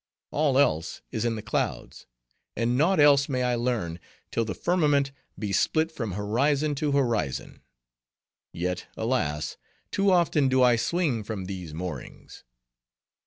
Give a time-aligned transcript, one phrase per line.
[0.31, 2.07] All else is in the clouds;
[2.55, 3.99] and naught else may I learn,
[4.31, 7.61] till the firmament be split from horizon to horizon.
[8.51, 9.57] Yet, alas!
[9.91, 12.43] too often do I swing from these moorings."